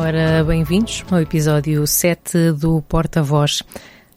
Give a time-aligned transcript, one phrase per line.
[0.00, 3.64] Ora, bem-vindos ao episódio 7 do Porta-Voz.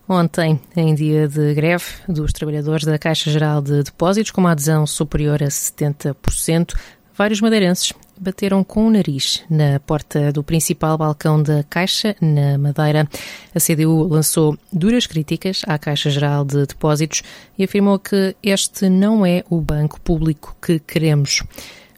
[0.07, 4.85] Ontem, em dia de greve dos trabalhadores da Caixa Geral de Depósitos, com uma adesão
[4.85, 6.75] superior a 70%,
[7.17, 13.09] vários madeirenses bateram com o nariz na porta do principal balcão da Caixa, na Madeira.
[13.55, 17.23] A CDU lançou duras críticas à Caixa Geral de Depósitos
[17.57, 21.41] e afirmou que este não é o banco público que queremos.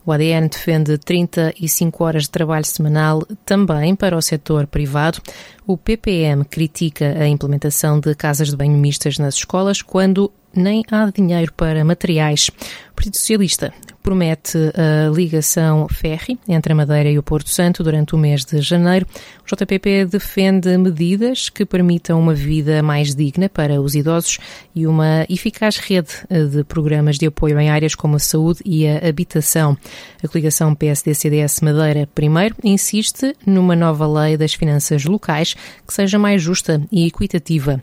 [0.05, 5.21] O ADN defende 35 horas de trabalho semanal também para o setor privado.
[5.65, 11.09] O PPM critica a implementação de casas de banho mistas nas escolas quando nem há
[11.09, 12.49] dinheiro para materiais.
[12.91, 18.13] O Partido Socialista promete a ligação ferry entre a Madeira e o Porto Santo durante
[18.13, 19.07] o mês de janeiro.
[19.41, 24.39] O JPP defende medidas que permitam uma vida mais digna para os idosos
[24.75, 26.11] e uma eficaz rede
[26.51, 29.77] de programas de apoio em áreas como a saúde e a habitação.
[30.21, 35.55] A coligação PSD-CDS Madeira, primeiro, insiste numa nova lei das finanças locais
[35.87, 37.81] que seja mais justa e equitativa.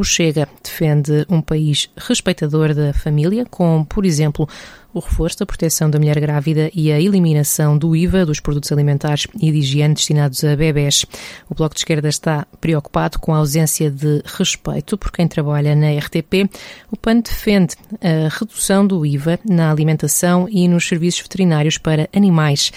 [0.00, 4.48] O Chega defende um país respeitador da família, com, por exemplo,
[4.94, 9.26] o reforço da proteção da mulher grávida e a eliminação do IVA dos produtos alimentares
[9.38, 11.04] e de higiene destinados a bebés.
[11.50, 15.90] O Bloco de Esquerda está preocupado com a ausência de respeito por quem trabalha na
[15.90, 16.48] RTP.
[16.90, 22.72] O PAN defende a redução do IVA na alimentação e nos serviços veterinários para animais.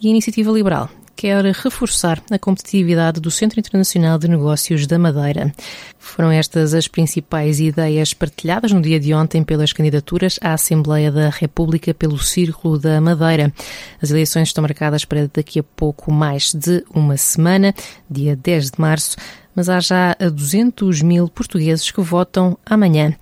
[0.00, 0.88] E a Iniciativa Liberal
[1.18, 5.52] quer reforçar a competitividade do Centro Internacional de Negócios da Madeira.
[5.98, 11.28] Foram estas as principais ideias partilhadas no dia de ontem pelas candidaturas à Assembleia da
[11.28, 13.52] República pelo Círculo da Madeira.
[14.00, 17.74] As eleições estão marcadas para daqui a pouco mais de uma semana,
[18.08, 19.16] dia 10 de março,
[19.56, 23.12] mas há já 200 mil portugueses que votam amanhã.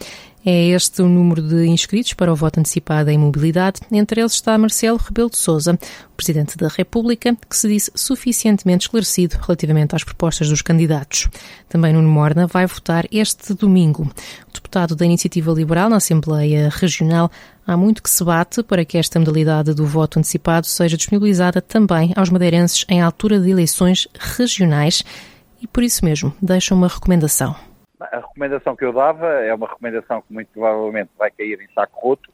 [0.48, 3.80] É este o número de inscritos para o voto antecipado em mobilidade.
[3.91, 5.77] Entre eles está Marcelo Rebelo de Sousa,
[6.16, 11.29] Presidente da República, que se disse suficientemente esclarecido relativamente às propostas dos candidatos.
[11.68, 14.08] Também Nuno Morna vai votar este domingo.
[14.48, 17.28] O deputado da Iniciativa Liberal na Assembleia Regional
[17.67, 22.13] Há muito que se bate para que esta modalidade do voto antecipado seja disponibilizada também
[22.14, 25.02] aos madeirenses em altura de eleições regionais
[25.61, 27.57] e, por isso mesmo, deixa uma recomendação.
[27.98, 31.98] A recomendação que eu dava é uma recomendação que muito provavelmente vai cair em saco
[31.98, 32.30] roto,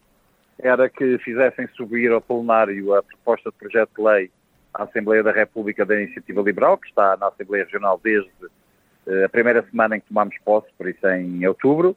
[0.58, 4.30] era que fizessem subir ao plenário a proposta de projeto de lei
[4.74, 9.28] à Assembleia da República da Iniciativa Liberal, que está na Assembleia Regional desde uh, a
[9.28, 11.96] primeira semana em que tomamos posse, por isso em outubro,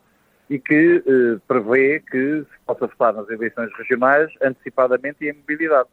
[0.50, 5.90] e que uh, prevê que se possa votar nas eleições regionais antecipadamente e em mobilidade,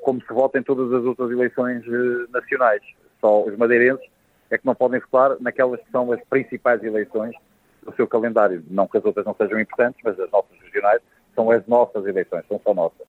[0.00, 2.82] como se vota em todas as outras eleições uh, nacionais.
[3.20, 4.06] Só os madeirenses
[4.50, 7.34] é que não podem votar naquelas que são as principais eleições
[7.84, 8.64] do seu calendário.
[8.70, 11.00] Não que as outras não sejam importantes, mas as nossas regionais
[11.34, 13.06] são as nossas eleições, são só nossas.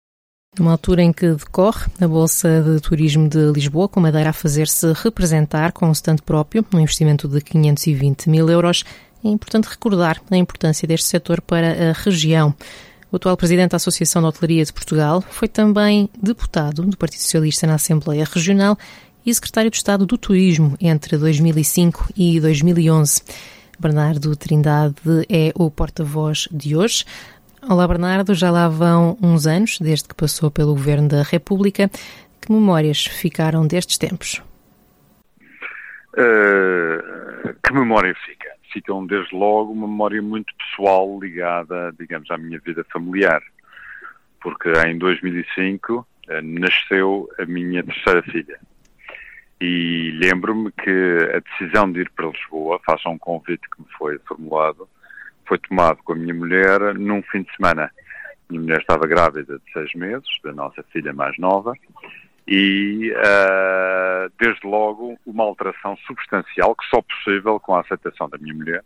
[0.58, 4.92] Numa altura em que decorre a Bolsa de Turismo de Lisboa, com Madeira a fazer-se
[4.94, 8.84] representar com um stand próprio, um investimento de 520 mil euros,
[9.24, 12.54] é importante recordar a importância deste setor para a região.
[13.12, 17.66] O atual presidente da Associação de Hotelaria de Portugal foi também deputado do Partido Socialista
[17.66, 18.78] na Assembleia Regional
[19.30, 23.22] e secretário de Estado do Turismo entre 2005 e 2011.
[23.80, 24.96] Bernardo Trindade
[25.30, 27.06] é o porta-voz de hoje.
[27.62, 28.34] Olá, Bernardo.
[28.34, 31.90] Já lá vão uns anos desde que passou pelo Governo da República.
[32.42, 34.42] Que memórias ficaram destes tempos?
[36.14, 38.50] Uh, que memória fica?
[38.74, 43.42] Ficam, desde logo, uma memória muito pessoal ligada, digamos, à minha vida familiar.
[44.42, 46.06] Porque em 2005 uh,
[46.42, 48.60] nasceu a minha terceira filha.
[49.62, 54.18] E lembro-me que a decisão de ir para Lisboa, faça um convite que me foi
[54.20, 54.88] formulado,
[55.46, 57.92] foi tomado com a minha mulher num fim de semana.
[58.50, 61.74] Minha mulher estava grávida de seis meses, da nossa filha mais nova,
[62.48, 68.56] e uh, desde logo uma alteração substancial, que só possível com a aceitação da minha
[68.56, 68.84] mulher,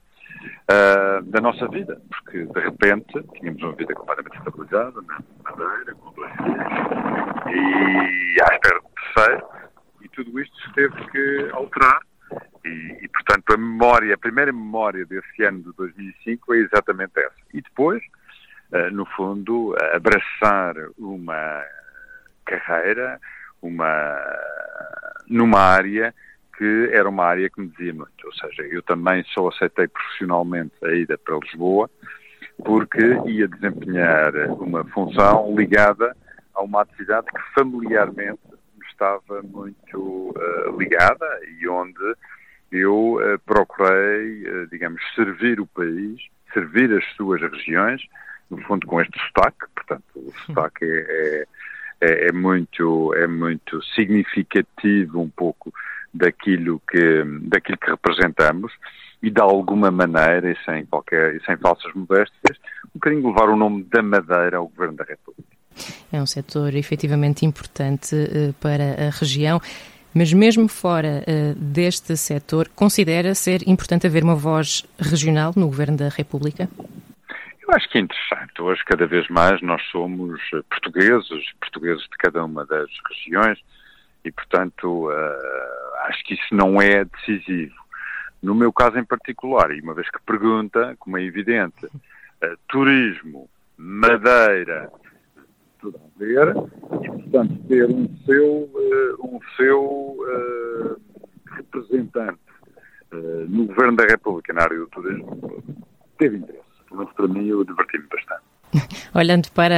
[0.70, 6.12] uh, da nossa vida, porque de repente tínhamos uma vida completamente estabilizada, na Madeira, com
[6.12, 6.64] dois filhos,
[7.48, 9.46] e à espera do terceiro,
[10.14, 12.00] tudo isto se teve que alterar
[12.66, 17.36] e, e, portanto, a memória, a primeira memória desse ano de 2005 é exatamente essa.
[17.54, 18.02] E depois,
[18.72, 21.64] uh, no fundo, abraçar uma
[22.46, 23.20] carreira,
[23.62, 24.18] uma,
[25.28, 26.14] numa área
[26.58, 28.26] que era uma área que me dizia muito.
[28.26, 31.90] Ou seja, eu também só aceitei profissionalmente a ida para Lisboa
[32.64, 36.16] porque ia desempenhar uma função ligada
[36.54, 38.40] a uma atividade que familiarmente
[38.94, 41.26] estava muito uh, ligada
[41.60, 42.16] e onde
[42.72, 46.22] eu uh, procurei, uh, digamos, servir o país,
[46.54, 48.02] servir as suas regiões,
[48.50, 51.46] no fundo com este sotaque, portanto, o sotaque é,
[52.02, 55.74] é, é, muito, é muito significativo um pouco
[56.14, 58.72] daquilo que, daquilo que representamos
[59.22, 62.58] e de alguma maneira, e sem, qualquer, e sem falsas modéstias,
[62.88, 65.53] um bocadinho levar o nome da Madeira ao Governo da República.
[66.12, 69.62] É um setor efetivamente importante uh, para a região.
[70.14, 75.98] Mas mesmo fora uh, deste setor, considera ser importante haver uma voz regional no Governo
[75.98, 76.70] da República?
[77.68, 78.62] Eu acho que é interessante.
[78.62, 83.58] Hoje, cada vez mais, nós somos eh, portugueses, portugueses de cada uma das regiões,
[84.24, 87.74] e, portanto, uh, acho que isso não é decisivo.
[88.42, 93.50] No meu caso em particular, e uma vez que pergunta, como é evidente, uh, turismo,
[93.78, 94.92] madeira,
[95.84, 96.56] tudo a ver,
[97.02, 98.70] e, portanto, ter um seu,
[99.22, 100.18] um seu
[101.52, 102.40] representante
[103.50, 105.64] no Governo da República na área do turismo
[106.18, 108.44] teve interesse pelo menos para mim, eu diverti-me bastante.
[109.14, 109.76] Olhando para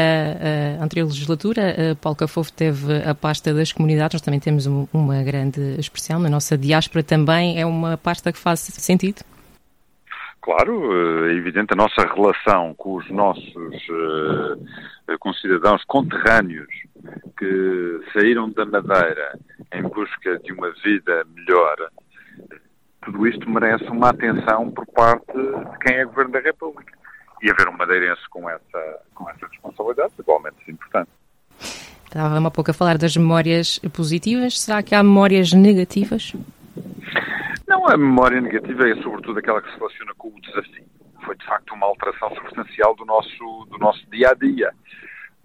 [0.80, 5.62] a anterior legislatura, Paulo Cafofo teve a pasta das comunidades, nós também temos uma grande
[5.80, 9.24] expressão, na nossa diáspora também é uma pasta que faz sentido?
[10.46, 16.72] Claro, é evidente a nossa relação com os nossos uh, concidadãos conterrâneos
[17.36, 19.40] que saíram da Madeira
[19.74, 21.78] em busca de uma vida melhor,
[23.04, 26.96] tudo isto merece uma atenção por parte de quem é Governo da República
[27.42, 31.10] e haver um madeirense com essa, com essa responsabilidade, igualmente é importante.
[32.06, 34.60] Estava-me há pouco a falar das memórias positivas.
[34.60, 36.36] Será que há memórias negativas?
[37.88, 40.86] A memória negativa é sobretudo aquela que se relaciona com o desafio.
[41.24, 44.74] Foi de facto uma alteração substancial do nosso, do nosso dia a dia.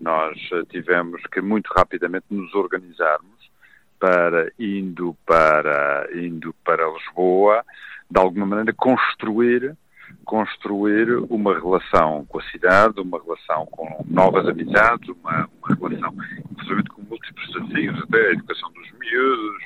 [0.01, 3.51] Nós eh, tivemos que muito rapidamente nos organizarmos
[3.99, 7.63] para indo para indo para Lisboa,
[8.11, 9.77] de alguma maneira construir
[10.25, 16.15] construir uma relação com a cidade, uma relação com novas amizades, uma, uma relação,
[16.51, 19.63] inclusive com múltiplos desafios, até a educação dos miúdos,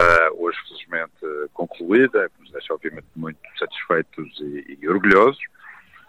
[0.00, 5.42] uh, hoje felizmente concluída, que nos deixa obviamente muito satisfeitos e, e orgulhosos,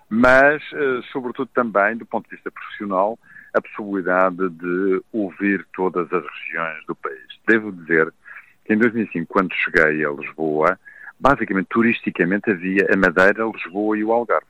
[0.10, 3.20] mas uh, sobretudo também do ponto de vista profissional,
[3.54, 7.28] a possibilidade de ouvir todas as regiões do país.
[7.48, 8.14] Devo dizer
[8.64, 10.80] que em 2005, quando cheguei a Lisboa,
[11.20, 14.46] basicamente, turisticamente, havia a Madeira, Lisboa e o Algarve.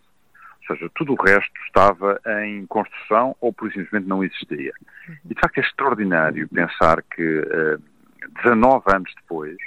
[0.70, 4.72] Ou seja, tudo o resto estava em construção ou, por simplesmente, não existia.
[5.26, 7.78] E, de facto, é extraordinário pensar que, uh, eh,
[8.44, 9.58] 19 anos depois,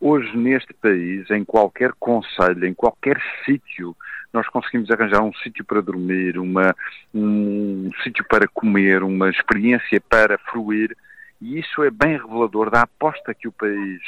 [0.00, 3.96] hoje neste país, em qualquer conselho, em qualquer sítio,
[4.32, 6.74] nós conseguimos arranjar um sítio para dormir, uma,
[7.12, 10.96] um sítio para comer, uma experiência para fruir,
[11.40, 14.00] e isso é bem revelador da aposta que o país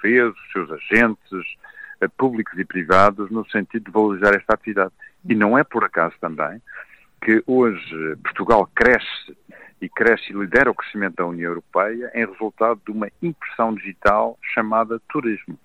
[0.00, 1.56] fez, os seus agentes,
[2.00, 4.92] eh, públicos e privados no sentido de valorizar esta atividade.
[5.28, 6.60] E não é por acaso também
[7.22, 9.36] que hoje Portugal cresce
[9.80, 14.38] e cresce e lidera o crescimento da União Europeia em resultado de uma impressão digital
[14.54, 15.58] chamada turismo.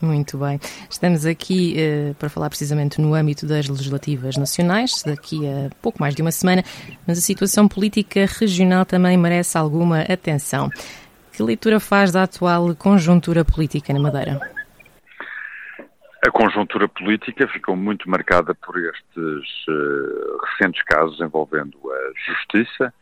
[0.00, 0.60] Muito bem.
[0.90, 6.14] Estamos aqui uh, para falar precisamente no âmbito das legislativas nacionais, daqui a pouco mais
[6.14, 6.62] de uma semana,
[7.06, 10.68] mas a situação política regional também merece alguma atenção.
[11.32, 14.40] Que leitura faz da atual conjuntura política na Madeira?
[16.24, 22.94] A conjuntura política ficou muito marcada por estes uh, recentes casos envolvendo a justiça.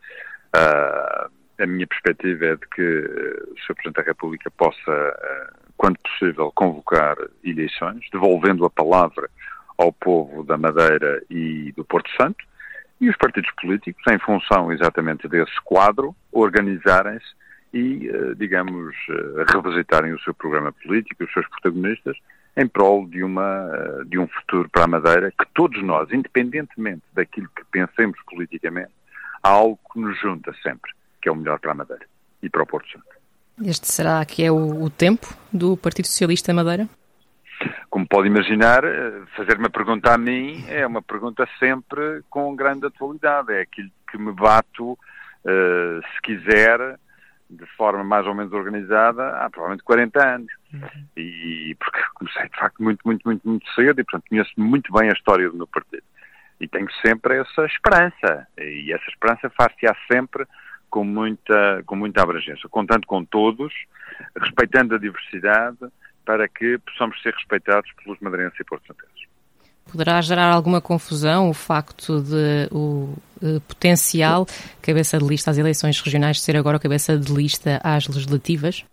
[0.57, 1.31] Uh,
[1.62, 3.75] a minha perspectiva é de que uh, o Sr.
[3.75, 5.47] Presidente da República possa,
[5.83, 9.29] quando possível, convocar eleições, devolvendo a palavra
[9.77, 12.45] ao povo da Madeira e do Porto Santo,
[13.01, 17.27] e os partidos políticos, em função exatamente desse quadro, organizarem-se
[17.75, 18.95] e, digamos,
[19.53, 22.17] revisitarem o seu programa político, os seus protagonistas,
[22.57, 23.69] em prol de, uma,
[24.07, 28.93] de um futuro para a Madeira que todos nós, independentemente daquilo que pensemos politicamente,
[29.43, 32.07] há algo que nos junta sempre, que é o melhor para a Madeira
[32.41, 33.22] e para o Porto Santo.
[33.64, 36.88] Este será que é o, o tempo do Partido Socialista Madeira?
[37.88, 42.87] Como pode imaginar, eh, fazer uma pergunta a mim é uma pergunta sempre com grande
[42.87, 43.52] atualidade.
[43.52, 46.99] É aquilo que me bato, uh, se quiser,
[47.49, 50.52] de forma mais ou menos organizada há provavelmente 40 anos.
[50.73, 51.07] Uhum.
[51.16, 55.09] E porque comecei de facto muito, muito, muito, muito cedo e portanto conheço muito bem
[55.09, 56.04] a história do meu partido.
[56.61, 58.47] E tenho sempre essa esperança.
[58.59, 60.47] E essa esperança faz-se-á sempre
[60.93, 63.73] com muita, com muita abrangência, contando com todos,
[64.39, 65.79] respeitando a diversidade,
[66.23, 69.23] para que possamos ser respeitados pelos madeirenses e porto-santenses.
[69.91, 74.47] Poderá gerar alguma confusão o facto de o uh, potencial
[74.83, 78.85] cabeça de lista às eleições regionais ser agora cabeça de lista às legislativas?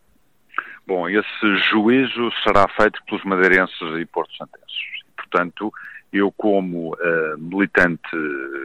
[0.88, 4.80] Bom, esse juízo será feito pelos madeirenses e porto-santenses.
[5.18, 5.72] Portanto,
[6.14, 8.10] eu como uh, militante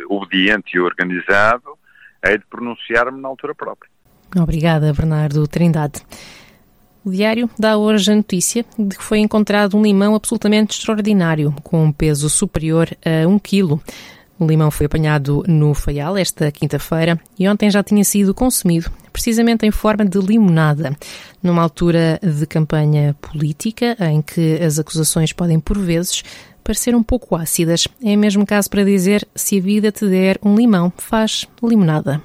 [0.08, 1.76] obediente e organizado,
[2.24, 3.90] hei de pronunciar-me na altura própria.
[4.36, 6.02] Obrigada, Bernardo Trindade.
[7.04, 11.84] O diário dá hoje a notícia de que foi encontrado um limão absolutamente extraordinário, com
[11.84, 13.80] um peso superior a um quilo.
[14.38, 19.64] O limão foi apanhado no Faial esta quinta-feira e ontem já tinha sido consumido, precisamente
[19.64, 20.96] em forma de limonada,
[21.42, 26.24] numa altura de campanha política em que as acusações podem, por vezes,
[26.64, 27.86] parecer um pouco ácidas.
[28.02, 32.20] É mesmo caso para dizer: se a vida te der um limão, faz limonada.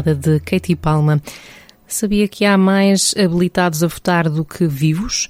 [0.00, 1.20] De Katie Palma.
[1.86, 5.28] Sabia que há mais habilitados a votar do que vivos?